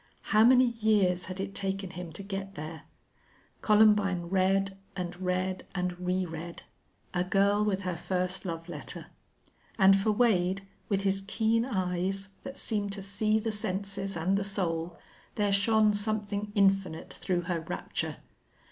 How 0.33 0.43
many 0.43 0.65
years 0.65 1.25
had 1.25 1.39
it 1.39 1.53
taken 1.53 1.91
him 1.91 2.11
to 2.13 2.23
get 2.23 2.55
there! 2.55 2.85
Columbine 3.61 4.29
read 4.31 4.75
and 4.95 5.15
read 5.21 5.67
and 5.75 5.99
reread 5.99 6.63
a 7.13 7.23
girl 7.23 7.63
with 7.63 7.81
her 7.83 7.95
first 7.95 8.43
love 8.43 8.67
letter. 8.67 9.11
And 9.77 9.95
for 9.95 10.11
Wade, 10.11 10.65
with 10.89 11.03
his 11.03 11.21
keen 11.27 11.65
eyes 11.65 12.29
that 12.41 12.57
seemed 12.57 12.91
to 12.93 13.03
see 13.03 13.37
the 13.37 13.51
senses 13.51 14.17
and 14.17 14.37
the 14.39 14.43
soul, 14.43 14.97
there 15.35 15.51
shone 15.51 15.93
something 15.93 16.51
infinite 16.55 17.13
through 17.13 17.41
her 17.41 17.59
rapture. 17.61 18.17